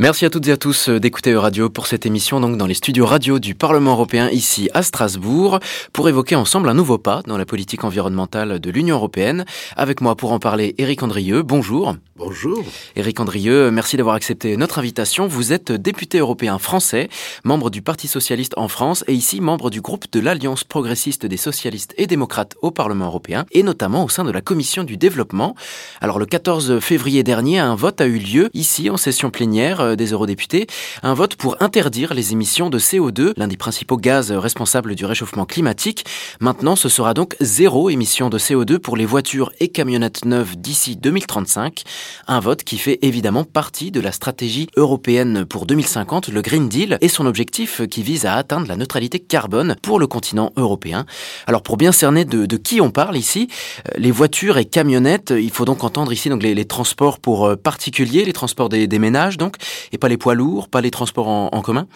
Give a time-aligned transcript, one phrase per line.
[0.00, 3.06] Merci à toutes et à tous d'écouter Euradio pour cette émission donc dans les studios
[3.06, 5.60] radio du Parlement européen ici à Strasbourg
[5.92, 9.44] pour évoquer ensemble un nouveau pas dans la politique environnementale de l'Union européenne.
[9.76, 11.44] Avec moi pour en parler Éric Andrieux.
[11.44, 11.94] Bonjour.
[12.16, 12.64] Bonjour.
[12.96, 15.28] Éric Andrieux, merci d'avoir accepté notre invitation.
[15.28, 17.08] Vous êtes député européen français,
[17.44, 21.36] membre du Parti socialiste en France et ici membre du groupe de l'Alliance progressiste des
[21.36, 25.54] socialistes et démocrates au Parlement européen et notamment au sein de la commission du développement.
[26.00, 29.96] Alors le 14 février dernier, un vote a eu lieu ici en session plénière euh,
[29.96, 30.66] des eurodéputés,
[31.02, 35.46] un vote pour interdire les émissions de CO2, l'un des principaux gaz responsables du réchauffement
[35.46, 36.04] climatique.
[36.40, 40.96] Maintenant, ce sera donc zéro émission de CO2 pour les voitures et camionnettes neuves d'ici
[40.96, 41.82] 2035.
[42.26, 46.98] Un vote qui fait évidemment partie de la stratégie européenne pour 2050, le Green Deal,
[47.00, 51.06] et son objectif qui vise à atteindre la neutralité carbone pour le continent européen.
[51.46, 53.48] Alors pour bien cerner de, qui on parle ici,
[53.88, 57.46] euh, les voitures et camionnettes, il faut donc entendre ici donc les, les transports pour
[57.46, 59.56] euh, particuliers, les transports des, des ménages donc,
[59.92, 61.86] et pas les poids lourds, pas les transports en, commun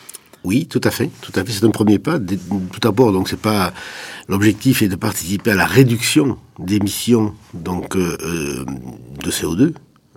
[0.44, 1.52] Oui, tout à fait, tout à fait.
[1.52, 2.18] C'est un premier pas.
[2.18, 3.72] Tout d'abord, donc c'est pas
[4.28, 8.64] l'objectif est de participer à la réduction d'émissions donc euh, euh
[9.22, 9.72] de CO2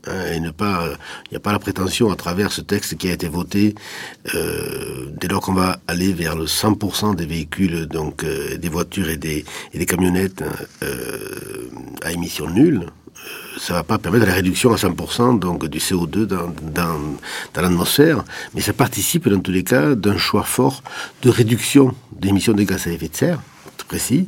[0.08, 0.89] hein, pas,
[1.26, 3.76] il n'y a pas la prétention à travers ce texte qui a été voté,
[4.36, 9.09] euh, dès lors qu'on va aller vers le 100% des véhicules, donc euh, des voitures
[9.09, 10.44] et des, et des camionnettes
[10.84, 11.70] euh,
[12.04, 12.88] à émissions nulles,
[13.58, 17.00] ça va pas permettre la réduction à 100% donc du CO2 dans, dans,
[17.55, 20.83] l'atmosphère, mais ça participe dans tous les cas d'un choix fort
[21.22, 23.42] de réduction d'émissions de gaz à effet de serre,
[23.77, 24.27] tout précis,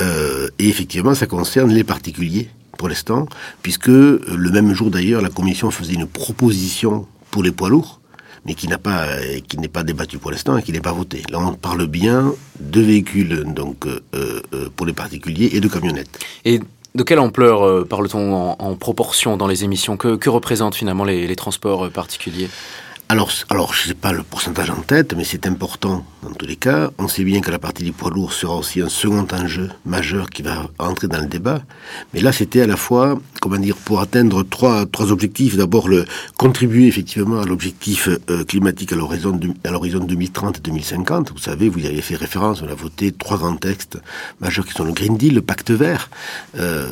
[0.00, 3.28] euh, et effectivement ça concerne les particuliers pour l'instant,
[3.62, 8.00] puisque le même jour d'ailleurs la Commission faisait une proposition pour les poids lourds,
[8.44, 9.06] mais qui pas,
[9.58, 11.22] n'est pas débattu pour l'instant et qui n'est pas voté.
[11.30, 16.18] Là, on parle bien de véhicules donc euh, euh, pour les particuliers et de camionnettes.
[16.44, 16.60] Et
[16.94, 19.96] de quelle ampleur euh, parle-t-on en, proportion dans les émissions?
[19.96, 22.48] Que, représentent finalement les, les transports particuliers?
[23.12, 26.46] Alors, alors, je ne sais pas le pourcentage en tête, mais c'est important dans tous
[26.46, 26.90] les cas.
[26.96, 30.30] On sait bien que la partie du poids lourd sera aussi un second enjeu majeur
[30.30, 31.60] qui va entrer dans le débat.
[32.14, 35.58] Mais là, c'était à la fois, comment dire, pour atteindre trois, trois objectifs.
[35.58, 36.06] D'abord, le
[36.38, 41.32] contribuer effectivement à l'objectif euh, climatique à l'horizon à l'horizon 2030 et 2050.
[41.32, 42.62] Vous savez, vous y avez fait référence.
[42.62, 43.98] On a voté trois grands textes
[44.40, 46.08] majeurs qui sont le Green Deal, le Pacte Vert,
[46.56, 46.86] euh,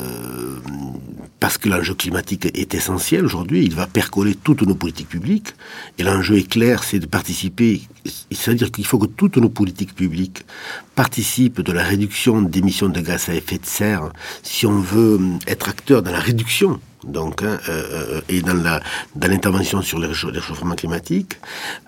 [1.41, 3.65] parce que l'enjeu climatique est essentiel aujourd'hui.
[3.65, 5.55] Il va percoler toutes nos politiques publiques.
[5.97, 7.81] Et l'enjeu est clair, c'est de participer,
[8.31, 10.45] c'est-à-dire qu'il faut que toutes nos politiques publiques
[10.93, 14.13] participent de la réduction d'émissions de gaz à effet de serre
[14.43, 18.79] si on veut être acteur dans la réduction donc hein, euh, et dans
[19.27, 21.37] l'intervention sur le réchauffement climatique.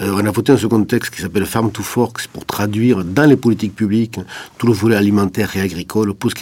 [0.01, 3.29] Euh, on a voté un second texte qui s'appelle Farm to Forks pour traduire dans
[3.29, 4.19] les politiques publiques
[4.57, 6.35] tout le volet alimentaire et agricole pour ce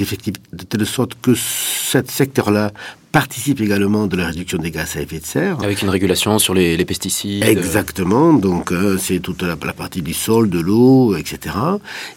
[0.53, 2.71] de telle sorte que ce secteur-là
[3.11, 5.57] participe également de la réduction des gaz à effet de serre.
[5.63, 7.43] Avec une régulation sur les, les pesticides.
[7.43, 11.55] Exactement, donc euh, c'est toute la, la, partie du sol, de l'eau, etc.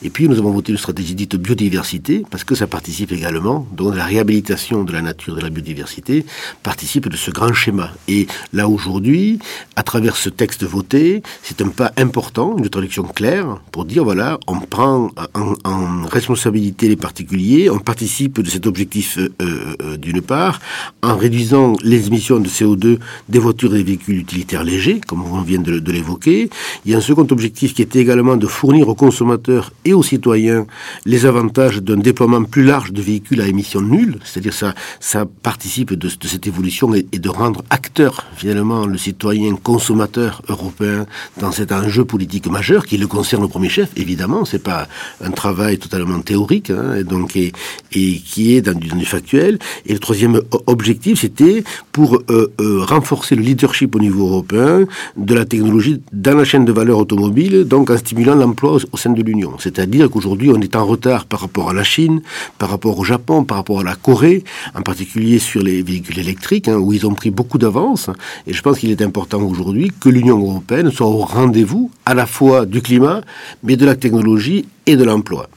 [0.03, 3.97] Et puis nous avons voté une stratégie dite biodiversité, parce que ça participe également, donc
[3.97, 6.25] la réhabilitation de la nature, de la biodiversité,
[6.63, 7.91] participe de ce grand schéma.
[8.09, 9.39] Et là aujourd'hui,
[9.77, 14.39] à travers ce texte voté, c'est un pas important, une traduction claire, pour dire voilà,
[14.47, 19.31] on prend en, en responsabilité les particuliers, on participe de cet objectif euh,
[19.83, 20.61] euh, d'une part,
[21.03, 25.43] en réduisant les émissions de CO2 des voitures et des véhicules utilitaires légers, comme on
[25.43, 26.51] vient de, l'évoquer.
[26.85, 30.03] Il y a un second objectif qui était également de fournir aux consommateurs et aux
[30.03, 30.67] citoyens
[31.05, 35.93] les avantages d'un déploiement plus large de véhicules à émissions nulles, c'est-à-dire ça, ça participe
[35.95, 41.07] de, cette évolution et, de rendre acteur finalement le citoyen consommateur européen
[41.41, 43.91] dans cet enjeu politique majeur qui le concerne au premier chef.
[43.97, 44.89] Évidemment, c'est pas
[45.23, 47.53] un travail totalement théorique, hein, et donc et,
[47.91, 49.59] qui est dans du, dans du factuel.
[49.87, 50.41] Et le troisième
[51.15, 54.85] c'était pour euh, euh, renforcer le leadership au niveau européen
[55.17, 58.97] de la technologie dans la chaîne de valeur automobile, donc en stimulant l'emploi au, au,
[58.97, 59.53] sein de l'Union.
[59.59, 62.23] C'est-à-dire qu'aujourd'hui, on est en retard par rapport à la Chine,
[62.59, 66.69] par rapport au Japon, par rapport à la Corée, en particulier sur les véhicules électriques,
[66.69, 68.11] hein, où ils ont pris beaucoup d'avance.
[68.47, 72.27] Et je pense qu'il est important aujourd'hui que l'Union européenne soit au rendez-vous à la
[72.27, 73.21] fois du climat,
[73.63, 75.49] mais de la technologie et de l'emploi.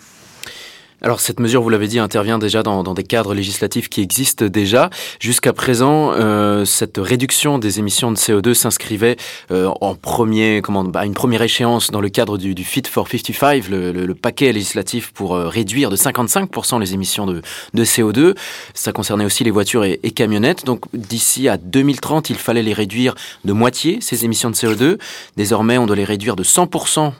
[1.04, 4.46] Alors cette mesure, vous l'avez dit, intervient déjà dans, dans, des cadres législatifs qui existent
[4.46, 4.90] déjà.
[5.20, 9.16] Jusqu'à présent, euh, cette réduction des émissions de CO2 s'inscrivait
[9.52, 13.08] euh, en premier, comment, bah, une première échéance dans le cadre du, du Fit for
[13.08, 17.44] 55, le, le, paquet législatif pour euh, réduire de 55% les émissions de,
[17.76, 18.36] de, CO2.
[18.74, 20.66] Ça concernait aussi les voitures et, et camionnettes.
[20.66, 23.14] Donc d'ici à 2030, il fallait les réduire
[23.46, 24.98] de moitié, ces émissions de CO2.
[25.36, 27.14] Désormais, on doit les réduire de 100%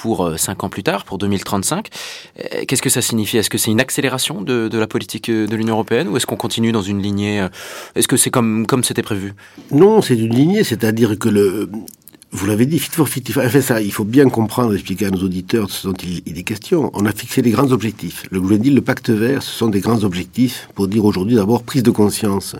[0.00, 1.88] pour 5 ans plus tard, pour 2035.
[2.66, 3.38] Qu'est-ce que ça signifie?
[3.38, 6.72] Est-ce que c'est une accélération de, la politique de l'Union européenne ou est-ce qu'on continue
[6.72, 7.46] dans une lignée
[7.94, 9.34] Est-ce que c'est comme comme c'était prévu?
[9.70, 11.68] Non, c'est une lignée, c'est-à-dire que le
[12.32, 13.44] vous l'avez dit, Fit for 55.
[13.44, 16.90] Enfin, ça, il faut bien comprendre, expliquer à nos auditeurs ce dont il, est question.
[16.94, 18.24] On a fixé des grands objectifs.
[18.30, 21.64] Le Green Deal, le pacte vert, ce sont des grands objectifs pour dire aujourd'hui d'abord
[21.64, 22.54] prise de conscience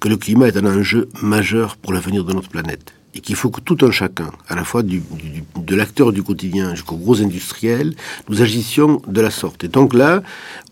[0.00, 2.97] que le climat est un enjeu majeur pour l'avenir de notre planète.
[3.18, 6.94] Et qu'il faut que tout un chacun, à la fois de l'acteur du quotidien jusqu'aux
[6.94, 7.96] gros industriels,
[8.28, 9.64] nous agissions de la sorte.
[9.64, 10.22] Et donc là,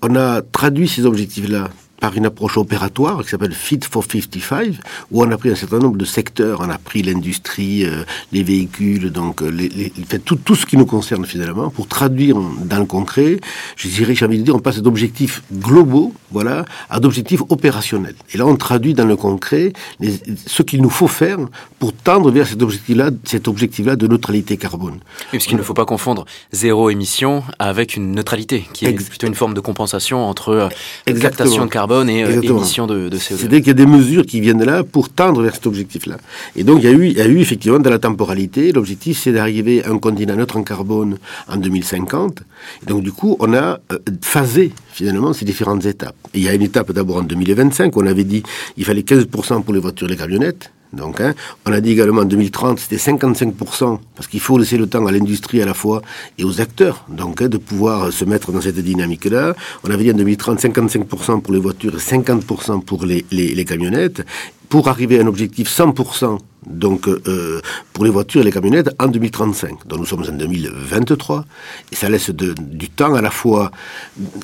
[0.01, 1.71] on a traduit ces objectifs-là
[2.01, 4.75] par une approche opératoire qui s'appelle Fit for 55,
[5.11, 6.61] où on a pris un certain nombre de secteurs.
[6.61, 10.67] On a pris l'industrie, euh, les véhicules, donc euh, les, les, fait, tout, tout ce
[10.67, 13.41] qui nous concerne finalement, pour traduire dans le concret,
[13.77, 18.17] je dirais, j'ai envie de dire, on passe d'objectifs globaux, voilà, à d'objectifs opérationnels.
[18.33, 21.39] Et là, on traduit dans le concret les, ce qu'il nous faut faire
[21.79, 24.95] pour tendre vers cet objectif-là, cet objectif-là de neutralité carbone.
[24.95, 29.27] Oui, parce qu'il ne faut pas confondre zéro émission avec une neutralité, qui est plutôt
[29.27, 30.71] une forme de compensation entre
[31.07, 33.37] euh, captation de carbone et euh, émissions de, de CO2.
[33.37, 36.17] C'est-à-dire qu'il y a des mesures qui viennent là pour tendre vers cet objectif-là.
[36.55, 39.19] Et donc il y a eu, il y a eu effectivement dans la temporalité, l'objectif
[39.19, 41.19] c'est d'arriver à un continent neutre en carbone
[41.49, 42.43] en 2050.
[42.83, 46.17] Et donc du coup, on a euh, phasé finalement ces différentes étapes.
[46.35, 48.43] Et il y a une étape d'abord en 2025, on avait dit
[48.77, 50.73] il fallait 15% pour les voitures et les camionnettes.
[50.97, 51.35] Donc, hein,
[51.67, 55.13] on a dit également en 2030, c'était 55%, parce qu'il faut laisser le temps à
[55.13, 56.03] l'industrie à la fois
[56.39, 59.55] et aux acteurs, donc hein, de pouvoir se mettre dans cette dynamique-là.
[59.85, 63.65] On avait dit en 2030 55% pour les voitures et 50% pour les, les, les
[63.65, 64.25] camionnettes,
[64.69, 67.61] pour arriver à un objectif 100% donc euh,
[67.93, 69.87] pour les voitures et les camionnettes en 2035.
[69.87, 71.45] Donc nous sommes en 2023
[71.93, 73.71] et ça laisse du temps à la fois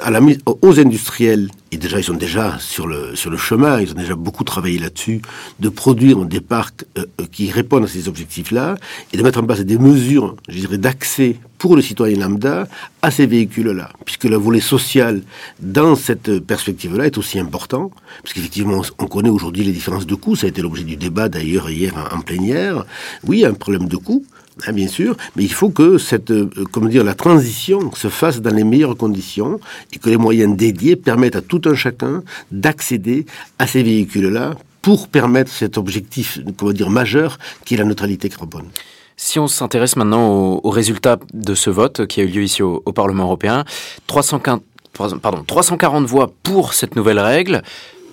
[0.02, 3.90] à la, aux industriels et déjà ils sont déjà sur le sur le chemin, ils
[3.90, 5.22] ont déjà beaucoup travaillé là-dessus
[5.60, 8.76] de produire des parcs euh, euh, qui répondent à ces objectifs-là
[9.12, 12.67] et de mettre en place des mesures, je dirais, d'accès pour le citoyen lambda
[13.03, 15.23] à ces véhicules-là, puisque le volet social
[15.61, 20.35] dans cette perspective-là est aussi important, parce qu'effectivement on connaît aujourd'hui les différences de coûts,
[20.35, 22.85] ça a été l'objet du débat d'ailleurs hier en plénière,
[23.23, 24.25] oui, un problème de coût,
[24.67, 28.41] hein, bien sûr, mais il faut que cette, euh, comment dire, la transition se fasse
[28.41, 29.61] dans les meilleures conditions
[29.93, 33.25] et que les moyens dédiés permettent à tout un chacun d'accéder
[33.61, 38.67] à ces véhicules-là pour permettre cet objectif, comment dire, majeur qui est la neutralité carbone.
[39.17, 40.29] Si on s'intéresse maintenant
[40.62, 43.64] aux, résultats de ce vote qui a eu lieu ici au, Parlement européen,
[44.06, 44.62] 340,
[45.20, 47.62] pardon, 340 voix pour cette nouvelle règle,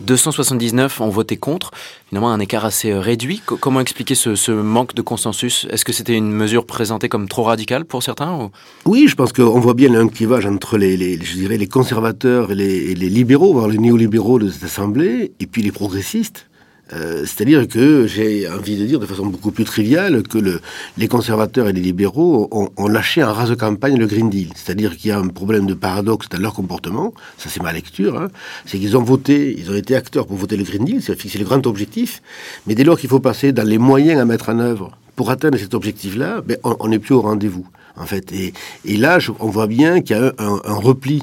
[0.02, 1.72] 279 ont voté contre,
[2.08, 3.42] finalement un écart assez euh, réduit.
[3.46, 5.68] Comment expliquer ce, manque de consensus?
[5.70, 8.50] Est-ce que c'était une mesure présentée comme trop radicale pour certains
[8.86, 12.56] Oui, je pense qu'on voit bien un clivage entre les, je dirais, les conservateurs et
[12.56, 16.49] les libéraux, voire les néolibéraux de cette Assemblée, et puis les progressistes.
[16.94, 20.60] Euh, c'est-à-dire que j'ai envie de dire de façon beaucoup plus triviale que le,
[20.98, 24.50] les conservateurs et les libéraux ont, ont lâché en rase campagne le Green Deal.
[24.56, 28.20] C'est-à-dire qu'il y a un problème de paradoxe dans leur comportement, ça c'est ma lecture,
[28.20, 28.30] hein.
[28.66, 31.38] c'est qu'ils ont voté, ils ont été acteurs pour voter le Green Deal, c'est fixer
[31.38, 32.22] le grand objectif,
[32.66, 35.58] mais dès lors qu'il faut passer dans les moyens à mettre en œuvre pour atteindre
[35.58, 38.32] cet objectif-là, ben, on n'est plus au rendez-vous, en fait.
[38.32, 38.54] Et,
[38.86, 41.22] et là, je, on voit bien qu'il y a un, un repli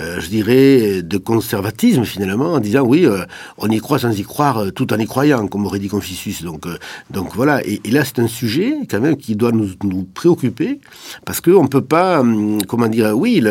[0.00, 3.24] euh, je dirais, de conservatisme finalement, en disant oui, euh,
[3.56, 6.42] on y croit sans y croire, euh, tout en y croyant, comme aurait dit Confucius.
[6.42, 6.66] Donc,
[7.10, 7.60] donc voilà.
[7.64, 10.80] Et, là, c'est un sujet quand même qui doit nous, nous préoccuper,
[11.24, 13.42] parce qu'on ne peut pas, hum, comment dire, oui,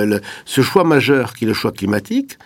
[0.45, 2.37] ce choix majeur qui est le choix climatique,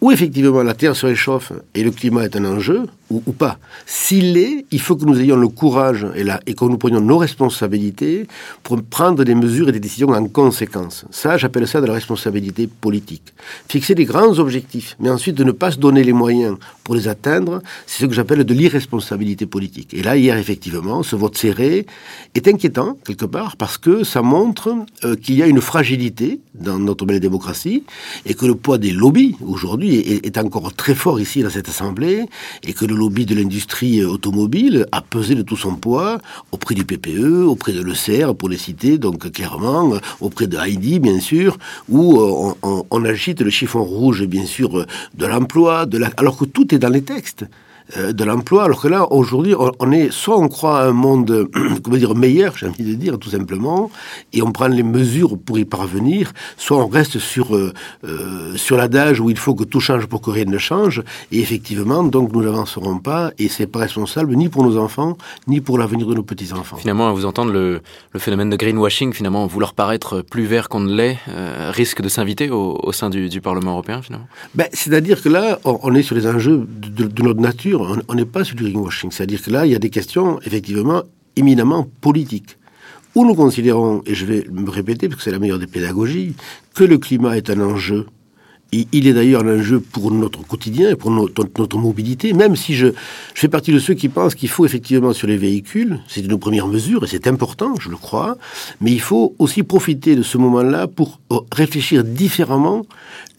[0.00, 2.86] où effectivement la Terre se réchauffe et le climat est un enjeu,
[3.26, 3.58] ou, pas.
[3.86, 7.00] S'il est, il faut que nous ayons le courage et, la, et que nous prenions
[7.00, 8.26] nos responsabilités
[8.62, 11.04] pour prendre des mesures et des décisions en conséquence.
[11.10, 13.34] Ça, j'appelle ça de la responsabilité politique.
[13.68, 17.08] Fixer des grands objectifs, mais ensuite de ne pas se donner les moyens pour les
[17.08, 19.94] atteindre, c'est ce que j'appelle de l'irresponsabilité politique.
[19.94, 21.86] Et là, hier, effectivement, ce vote serré
[22.34, 26.78] est inquiétant, quelque part, parce que ça montre euh, qu'il y a une fragilité dans
[26.78, 27.84] notre belle démocratie
[28.26, 31.68] et que le poids des lobbies, aujourd'hui, est, est encore très fort ici dans cette
[31.68, 32.24] Assemblée
[32.62, 36.20] et que le lobby de l'industrie automobile a pesé de tout son poids
[36.52, 39.92] auprès du PPE, auprès de l'ECR, pour les citer, donc clairement,
[40.22, 41.58] auprès de Heidi, bien sûr,
[41.90, 44.86] où euh, on, on agite le chiffon rouge, bien sûr,
[45.20, 47.44] de l'emploi, alors que tout est dans les textes.
[47.98, 51.50] Euh, de l'emploi, alors que là, aujourd'hui, on, est, soit on croit à un monde,
[51.82, 53.90] comment dire, meilleur, j'ai envie de dire, tout simplement,
[54.32, 57.74] et on prend les mesures pour y parvenir, soit on reste sur, euh,
[58.04, 61.40] euh, sur l'adage où il faut que tout change pour que rien ne change, et
[61.40, 65.76] effectivement, donc nous n'avancerons pas, et c'est pas responsable ni pour nos enfants, ni pour
[65.76, 66.76] l'avenir de nos petits-enfants.
[66.76, 70.80] Finalement, à vous entendre, le, le, phénomène de greenwashing, finalement, vouloir paraître plus vert qu'on
[70.80, 71.18] ne l'est,
[71.70, 74.26] risque de s'inviter au, au, sein du, du, Parlement européen, finalement?
[74.54, 78.14] Ben, C'est-à-dire que là, on, on, est sur les enjeux de, de notre nature, on
[78.14, 79.10] n'est pas sur du greenwashing.
[79.10, 81.02] C'est-à-dire que là, il y a des questions, effectivement,
[81.36, 82.56] éminemment politiques
[83.14, 86.34] où nous considérons, et je vais me répéter parce que c'est la meilleure des pédagogies,
[86.74, 88.06] que le climat est un enjeu
[88.92, 92.88] il est d'ailleurs un enjeu pour notre quotidien et pour notre, mobilité, même si je,
[92.88, 96.38] je, fais partie de ceux qui pensent qu'il faut effectivement sur les véhicules, c'est une
[96.38, 98.36] première mesure et c'est important, je le crois,
[98.80, 101.20] mais il faut aussi profiter de ce moment-là pour
[101.52, 102.86] réfléchir différemment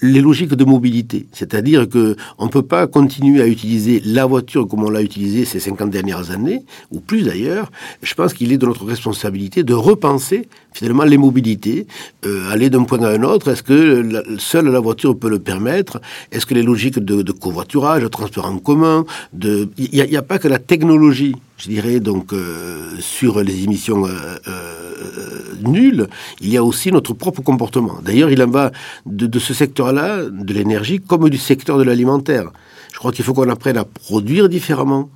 [0.02, 1.28] les logiques de mobilité.
[1.32, 5.46] C'est-à-dire que on ne peut pas continuer à utiliser la voiture comme on l'a utilisé
[5.46, 7.72] ces 50 dernières années, ou plus d'ailleurs.
[8.02, 11.88] Je pense qu'il est de notre responsabilité de repenser finalement les mobilités,
[12.26, 13.50] euh, aller d'un point à un autre.
[13.50, 16.02] Est-ce que seule la voiture peut le permettre?
[16.32, 19.06] Est-ce que les logiques de, covoiturage, de transport en commun,
[19.42, 24.36] il n'y a, pas que la technologie, je dirais, donc euh, sur les émissions euh,
[24.48, 26.08] euh, nulles,
[26.42, 28.00] il y a aussi notre propre comportement.
[28.04, 28.72] D'ailleurs, il en va
[29.06, 32.52] de, de ce secteur-là, de l'énergie, comme du secteur de l'alimentaire.
[32.94, 35.10] Je crois qu'il faut qu'on apprenne à produire différemment,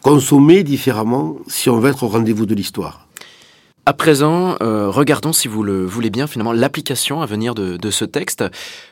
[0.00, 3.09] consommer différemment, si on veut être au rendez-vous de l'histoire.
[3.90, 8.04] À présent, euh, regardons, si vous le voulez bien, finalement, l'application à venir de, ce
[8.04, 8.44] texte.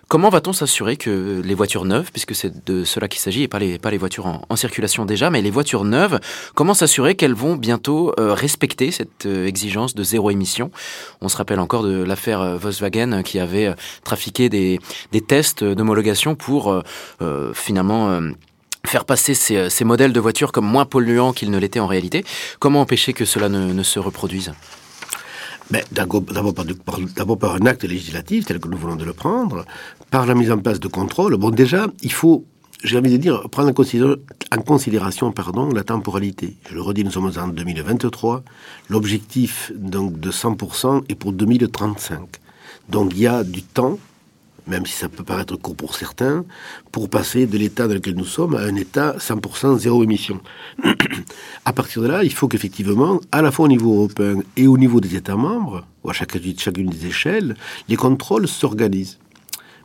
[0.08, 3.60] Comment va-t-on s'assurer que les voitures neuves, puisque c'est de cela qu'il s'agit, et pas
[3.60, 6.18] les, voitures en, circulation déjà, mais les voitures neuves,
[6.56, 10.72] comment s'assurer qu'elles vont bientôt euh, respecter cette euh, exigence de zéro émission?
[11.20, 14.80] On se rappelle encore de l'affaire Volkswagen qui avait trafiqué des,
[15.28, 16.82] tests d'homologation pour
[17.54, 18.20] finalement
[18.84, 22.24] faire passer ces, modèles de voitures comme moins polluants qu'ils ne l'étaient en réalité.
[22.58, 24.52] Comment empêcher que cela ne se reproduise?
[25.70, 29.66] D'abord par, un acte législatif tel que nous voulons de le prendre,
[30.10, 31.36] par la mise en place de contrôles.
[31.36, 32.44] Bon, déjà, il faut,
[32.82, 36.56] j'ai envie de dire, prendre en considération, pardon, la temporalité.
[36.70, 38.42] Je le redis, nous sommes en 2023.
[38.88, 42.20] L'objectif de 100% est pour 2035.
[42.88, 43.98] Donc il y a du temps
[44.68, 46.44] même si ça peut paraître court pour certains,
[46.92, 50.40] pour passer de l'état dans lequel nous sommes à un état 100% zéro émission.
[51.64, 54.76] à partir de là, il faut qu'effectivement, à la fois au niveau européen et au
[54.76, 57.56] niveau des États membres, ou à chacune, chacune des échelles,
[57.88, 59.18] les contrôles s'organisent.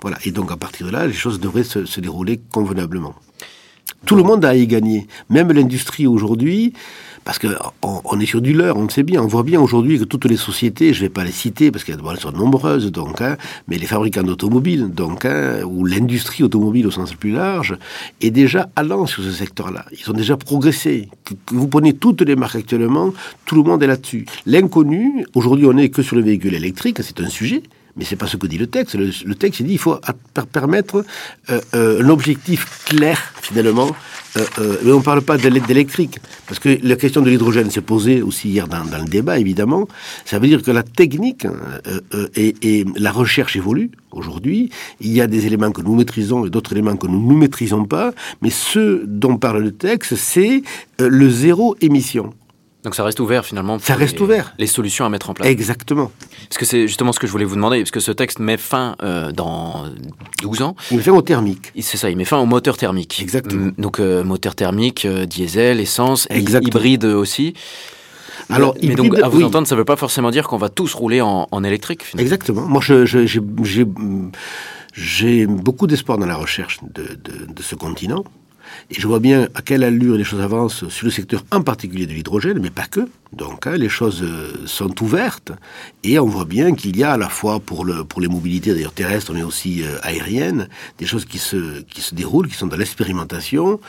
[0.02, 0.18] Voilà.
[0.26, 3.16] Et donc, à partir de là, les choses devraient se, se dérouler convenablement.
[4.06, 5.08] Tout le monde a à y gagner.
[5.30, 6.74] Même l'industrie aujourd'hui,
[7.24, 7.48] parce que
[7.82, 9.22] on, on, est sur du leurre, on le sait bien.
[9.22, 11.84] On voit bien aujourd'hui que toutes les sociétés, je ne vais pas les citer parce
[11.84, 13.38] qu'elles sont nombreuses, donc, hein,
[13.68, 17.78] mais les fabricants d'automobiles, donc, hein, ou l'industrie automobile au sens le plus large,
[18.22, 19.86] est déjà allant sur ce secteur-là.
[19.92, 21.10] Ils ont déjà progressé.
[21.52, 23.14] Vous prenez toutes les marques actuellement,
[23.46, 24.26] tout le monde est là-dessus.
[24.46, 27.64] L'inconnu, aujourd'hui, on n'est que sur le véhicule électrique, c'est un sujet.
[27.96, 28.96] Mais c'est pas ce que dit le texte.
[28.96, 30.00] Le, texte il dit il faut
[30.52, 31.06] permettre
[31.50, 33.92] euh, euh, un objectif clair finalement.
[34.36, 37.82] Euh, euh mais on ne parle pas d'électrique parce que la question de l'hydrogène s'est
[37.82, 39.88] posée aussi hier dans, dans, le débat évidemment.
[40.26, 43.92] Ça veut dire que la technique euh, et, et, la recherche évoluent.
[44.12, 47.38] Aujourd'hui, il y a des éléments que nous maîtrisons et d'autres éléments que nous ne
[47.38, 48.12] maîtrisons pas.
[48.42, 50.64] Mais ce dont parle le texte, c'est
[51.00, 52.34] le zéro émission.
[52.84, 53.80] Donc ça reste ouvert finalement.
[53.80, 54.54] Ça reste les, ouvert.
[54.58, 55.48] Les solutions à mettre en place.
[55.48, 56.12] Exactement.
[56.50, 58.58] Parce que c'est justement ce que je voulais vous demander, parce que ce texte met
[58.58, 59.86] fin euh, dans
[60.42, 60.76] 12 ans.
[60.92, 61.72] Il met fin au thermique.
[61.80, 63.22] C'est ça, il met fin au moteur thermique.
[63.22, 63.72] Exactement.
[63.78, 66.70] Donc euh, moteur thermique, euh, diesel, essence, Exactement.
[66.70, 67.54] hybride aussi.
[68.50, 69.44] Alors, mais hybride, donc, à vous oui.
[69.46, 72.04] entendre, ça ne veut pas forcément dire qu'on va tous rouler en, en électrique.
[72.04, 72.26] Finalement.
[72.26, 72.62] Exactement.
[72.64, 72.82] Moi,
[74.96, 78.26] j'ai beaucoup d'espoir dans la recherche de, de, de ce continent.
[78.92, 82.06] Et je vois bien à quelle allure les choses avancent sur le secteur en particulier
[82.06, 83.08] de l'hydrogène, mais pas que.
[83.36, 85.52] Donc hein, les choses euh, sont ouvertes
[86.04, 88.74] et on voit bien qu'il y a à la fois pour, le, pour les mobilités
[88.74, 90.68] d'ailleurs terrestres mais aussi euh, aériennes
[91.00, 93.80] des choses qui se, qui se déroulent, qui sont dans l'expérimentation.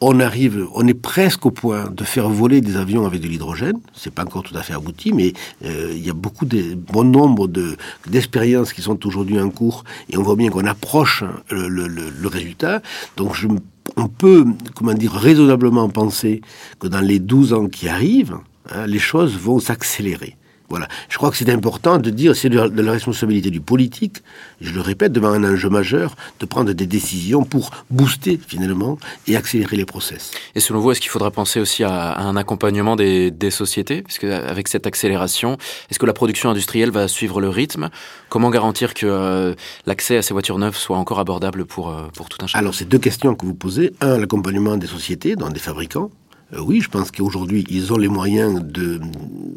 [0.00, 3.78] On arrive, on est presque au point de faire voler des avions avec de l'hydrogène.
[3.92, 5.32] C'est pas encore tout à fait abouti, mais
[5.64, 7.76] euh, il y a beaucoup de bon nombre de
[8.08, 12.28] d'expériences qui sont aujourd'hui en cours et on voit bien qu'on approche le, le, le,
[12.28, 12.82] résultat.
[13.16, 13.48] Donc je
[13.96, 16.40] on peut, comment dire, raisonnablement penser
[16.78, 18.38] que dans les 12 ans qui arrivent,
[18.70, 20.36] hein, les choses vont s'accélérer.
[20.72, 20.88] Voilà.
[21.10, 24.22] Je crois que c'est important de dire, c'est de, de, la responsabilité du politique,
[24.62, 29.36] je le répète, devant un enjeu majeur, de prendre des décisions pour booster finalement et
[29.36, 30.30] accélérer les process.
[30.54, 34.00] Et selon vous, est-ce qu'il faudra penser aussi à, à un accompagnement des, des sociétés?
[34.00, 35.58] Puisque avec cette accélération,
[35.90, 37.90] est-ce que la production industrielle va suivre le rythme?
[38.30, 42.30] Comment garantir que euh, l'accès à ces voitures neuves soit encore abordable pour, euh, pour
[42.30, 42.60] tout un chacun?
[42.60, 43.92] Alors, c'est deux questions que vous posez.
[44.00, 46.10] Un, l'accompagnement des sociétés, dans des fabricants.
[46.54, 49.02] Euh, oui, je pense qu'aujourd'hui, ils ont les moyens de,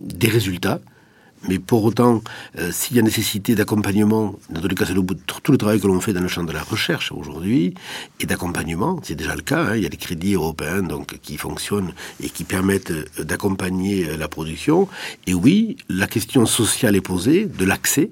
[0.04, 0.82] des résultats
[1.48, 2.22] mais pour autant,
[2.58, 5.80] euh, s'il y a nécessité d'accompagnement, dans tous les cas, c'est le, tout le travail
[5.80, 7.74] que l'on fait dans le champ de la recherche aujourd'hui,
[8.20, 11.38] et d'accompagnement, c'est déjà le cas, hein, il y a des crédits européens donc, qui
[11.38, 14.88] fonctionnent et qui permettent euh, d'accompagner euh, la production.
[15.28, 18.12] Et oui, la question sociale est posée, de l'accès,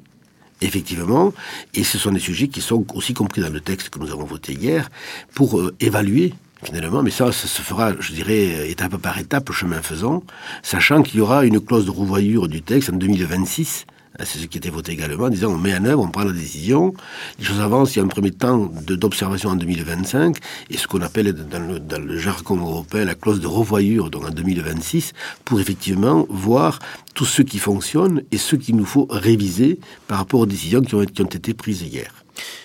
[0.61, 1.33] effectivement,
[1.73, 4.25] et ce sont des sujets qui sont aussi compris dans le texte que nous avons
[4.25, 4.89] voté hier,
[5.33, 10.23] pour évaluer finalement, mais ça, ça se fera, je dirais, étape par étape, chemin faisant,
[10.61, 13.85] sachant qu'il y aura une clause de revoyure du texte en 2026
[14.19, 16.31] c'est ce qui était voté également, en disant on met en œuvre, on prend la
[16.31, 16.93] décision,
[17.39, 20.37] les choses avancent, il y a un premier temps d'observation en 2025,
[20.69, 21.59] et ce qu'on appelle dans
[21.99, 25.13] le, jargon européen la clause de revoyure, donc en 2026,
[25.45, 26.79] pour effectivement voir
[27.15, 30.95] tout ce qui fonctionne et ce qu'il nous faut réviser par rapport aux décisions qui
[30.95, 32.13] ont été prises hier.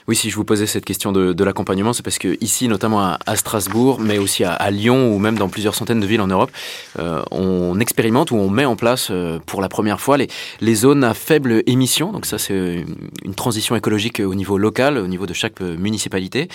[0.09, 3.37] Oui, si je vous posais cette question de, l'accompagnement, c'est parce que ici, notamment à,
[3.37, 6.51] Strasbourg, mais aussi à, Lyon ou même dans plusieurs centaines de villes en Europe,
[6.99, 11.05] euh, on expérimente ou on met en place euh, pour la première fois les, zones
[11.05, 12.11] à faible émission.
[12.11, 12.87] Donc ça, c'est
[13.23, 16.49] une transition écologique au niveau local, au niveau de chaque municipalité.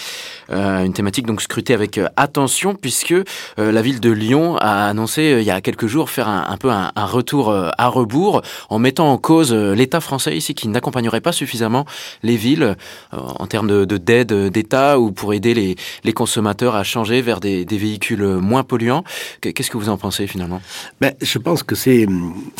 [0.50, 3.14] Euh, une thématique donc scrutée avec attention puisque
[3.58, 6.92] la ville de Lyon a annoncé il y a quelques jours faire un, peu un,
[6.96, 11.86] retour à rebours en mettant en cause l'État français ici qui n'accompagnerait pas suffisamment
[12.24, 12.76] les villes
[13.44, 18.24] en termes de d'aide d'État ou pour aider les, consommateurs à changer vers des, véhicules
[18.24, 19.04] moins polluants.
[19.42, 20.62] Qu'est-ce que vous en pensez finalement?
[21.02, 22.08] Ben, Je pense que c'est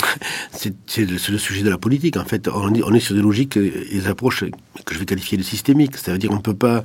[0.52, 2.18] c'est le, sujet de la politique.
[2.18, 4.44] En fait, on, est sur des logiques et des approches
[4.86, 5.96] que je vais qualifier de systémiques.
[5.98, 6.84] Ça veut dire qu'on peut pas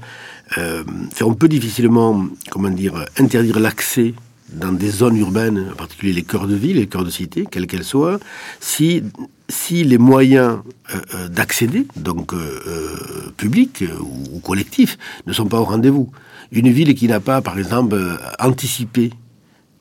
[0.56, 0.84] euh,
[1.20, 4.14] on peut difficilement, comment dire, interdire l'accès
[4.52, 7.66] dans des zones urbaines, en particulier les cœurs de ville, les cœurs de cité, quels
[7.66, 8.18] qu'elles soient,
[8.60, 9.02] si
[9.48, 10.58] si les moyens
[10.94, 16.10] euh, d'accéder, donc euh, euh, publics ou, collectifs, ne sont pas au rendez-vous.
[16.52, 17.96] Une ville qui n'a pas, par exemple,
[18.38, 19.12] anticipé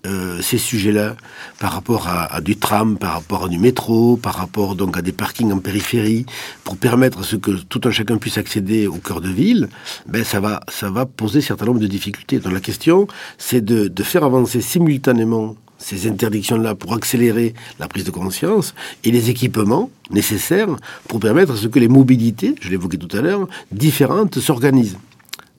[0.05, 1.15] euh, ces sujets-là
[1.59, 5.12] par rapport à, du tram, par rapport à du métro, par rapport donc à des
[5.12, 6.25] parkings en périphérie,
[6.63, 9.69] pour permettre à ce que tout un chacun puisse accéder au cœur de ville,
[10.07, 12.39] ben ça va, ça va poser un certain nombre de difficultés.
[12.39, 13.07] Donc la question,
[13.38, 19.29] c'est de faire avancer simultanément ces interdictions-là pour accélérer la prise de conscience et les
[19.29, 20.69] équipements nécessaires
[21.07, 24.98] pour permettre à ce que les mobilités, je l'évoquais tout à l'heure, différentes s'organisent.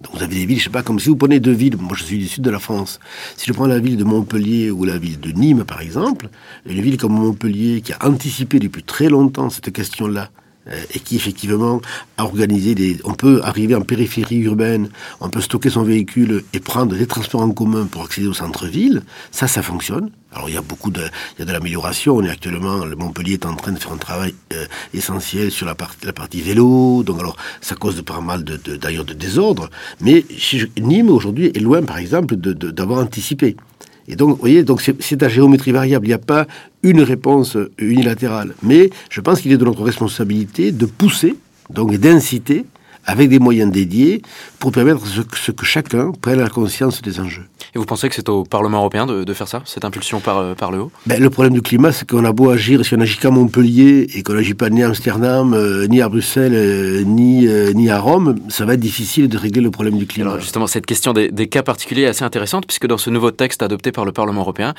[0.01, 1.97] Donc vous avez des villes, je sais pas, comme si vous prenez deux villes, moi
[1.97, 3.01] je suis du sud de la France,
[3.37, 6.29] si je prends la ville de Montpellier ou la ville de Nîmes par exemple,
[6.67, 10.31] une ville comme Montpellier qui a anticipé depuis très longtemps cette question-là,
[10.95, 11.81] et qui effectivement
[12.17, 12.99] a organisé des...
[13.05, 17.43] On peut arriver en périphérie urbaine, on peut stocker son véhicule et prendre des transports
[17.43, 20.11] en commun pour accéder au centre-ville, ça, ça fonctionne.
[20.33, 22.17] Alors il y a beaucoup de, il y a de l'amélioration.
[22.17, 25.67] On est actuellement, le Montpellier est en train de faire un travail euh, essentiel sur
[25.67, 27.03] la partie, vélo.
[27.03, 29.71] Donc alors ça cause de pas mal de, d'ailleurs de, désordre.
[30.01, 30.25] Mais
[30.79, 33.57] Nîmes aujourd'hui est loin, par exemple, d'avoir anticipé.
[34.09, 36.07] Et donc, vous voyez, donc c'est à géométrie variable.
[36.07, 36.47] Il n'y a pas
[36.83, 38.55] une réponse unilatérale.
[38.63, 41.37] Mais je pense qu'il est de notre responsabilité de pousser,
[41.71, 42.65] donc d'inciter,
[43.09, 44.23] avec des moyens dédiés,
[44.61, 47.47] pour permettre ce, ce que chacun prenne la conscience des enjeux.
[47.75, 50.39] Et vous pensez que c'est au Parlement européen de, de, faire ça, cette impulsion par,
[50.39, 50.93] euh, par le haut?
[51.07, 54.07] Ben, Le problème du climat, c'est qu'on a beau agir, si on n'agit qu'à Montpellier
[54.15, 57.91] et qu'on n'agit pas ni à Amsterdam, euh, ni à Bruxelles, euh, ni, euh, ni
[57.91, 60.31] à Rome, ça va être difficile de régler le problème du climat.
[60.31, 63.31] Alors justement, cette question des, des, cas particuliers est assez intéressante, puisque dans ce nouveau
[63.31, 64.75] texte adopté par le Parlement européen,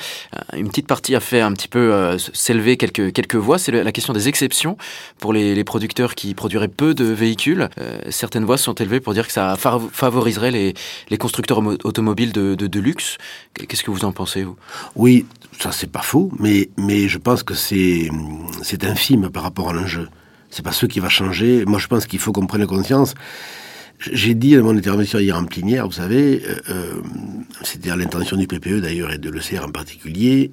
[0.56, 4.12] une petite partie a fait un petit peu s'élever quelques, quelques voix, c'est la question
[4.12, 4.76] des exceptions
[5.18, 7.68] pour les, les, producteurs qui produiraient peu de véhicules.
[8.20, 13.16] Certaines voix sont élevées pour dire que ça favoriserait les, constructeurs automobiles de, luxe.
[13.54, 14.56] Qu'est-ce que vous en pensez, vous?
[14.94, 15.26] Oui,
[15.58, 18.10] ça c'est pas faux, mais, mais je pense que c'est
[18.82, 20.08] infime par rapport à l'enjeu.
[20.50, 21.64] C'est pas ce qui va changer.
[21.64, 23.14] Moi, je pense qu'il faut qu'on prenne conscience.
[24.12, 26.94] J'ai dit à mon intervention hier en plénière, vous savez, euh,
[27.62, 30.50] c'était à l'intention du PPE d'ailleurs et de l'ECR en particulier,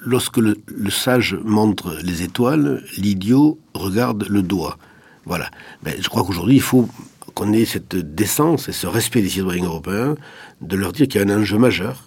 [0.00, 0.56] lorsque le,
[0.90, 4.78] sage montre les étoiles, l'idiot regarde le doigt.
[5.26, 5.50] Voilà.
[5.82, 6.88] Ben, je crois qu'aujourd'hui, il faut
[7.34, 10.14] qu'on ait cette décence et ce respect des citoyens européens
[10.62, 12.04] de leur dire qu'il y a un enjeu majeur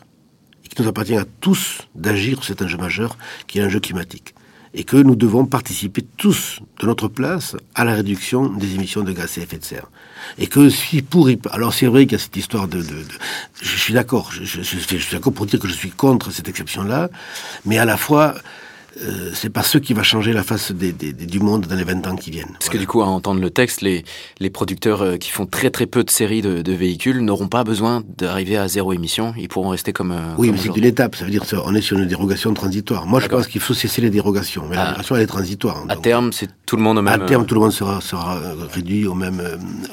[0.66, 4.34] et qu'il nous appartient à tous d'agir sur cet enjeu majeur qui est l'enjeu climatique
[4.74, 9.12] et que nous devons participer tous de notre place à la réduction des émissions de
[9.12, 9.90] gaz à effet de serre.
[10.38, 11.30] Et que si pour...
[11.52, 12.84] Alors c'est vrai qu'il y a cette histoire de...
[13.62, 17.10] je suis d'accord, je, suis d'accord pour dire que je suis contre cette exception-là,
[17.66, 18.36] mais à la fois...
[19.02, 21.76] Euh, c'est pas ce qui va changer la face des, des, des, du monde dans
[21.76, 22.48] les 20 ans qui viennent.
[22.48, 22.74] Parce voilà.
[22.74, 24.04] que du coup, à entendre le texte, les,
[24.40, 27.64] les producteurs euh, qui font très très peu de séries de, de véhicules n'auront pas
[27.64, 29.34] besoin d'arriver à zéro émission.
[29.38, 30.12] Ils pourront rester comme.
[30.12, 31.16] Euh, oui, comme mais c'est une étape.
[31.16, 33.06] Ça veut dire qu'on est sur une dérogation transitoire.
[33.06, 34.66] Moi, je pense qu'il faut cesser les dérogations.
[34.70, 34.80] Mais ah.
[34.80, 35.84] la dérogation, elle est transitoire.
[35.88, 37.22] À terme, c'est tout le monde au même.
[37.22, 38.40] À terme, tout le monde sera, sera
[38.74, 39.42] réduit aux mêmes,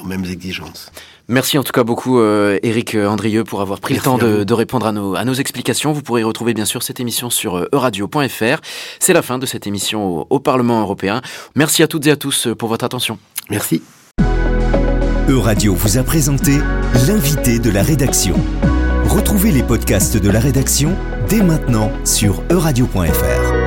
[0.03, 0.91] aux mêmes exigences.
[1.29, 4.43] Merci en tout cas beaucoup, euh, Eric Andrieux, pour avoir pris Merci le temps de,
[4.45, 5.91] de, répondre à nos, à nos explications.
[5.91, 8.61] Vous pourrez retrouver bien sûr cette émission sur euh, euradio.fr.
[8.99, 11.21] C'est la fin de cette émission au, au, Parlement européen.
[11.55, 13.19] Merci à toutes et à tous euh, pour votre attention.
[13.49, 13.81] Merci.
[15.27, 16.59] Euradio vous a présenté
[17.07, 18.35] l'invité de la rédaction.
[19.09, 20.95] Retrouvez les podcasts de la rédaction
[21.27, 23.66] dès maintenant sur euradio.fr.